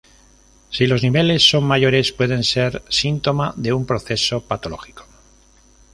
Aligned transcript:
Si 0.71 0.87
los 0.87 1.03
niveles 1.03 1.47
son 1.47 1.63
mayores, 1.63 2.11
puede 2.11 2.41
ser 2.41 2.81
síntoma 2.89 3.53
de 3.55 3.71
un 3.71 3.85
proceso 3.85 4.41
patológico. 4.47 5.05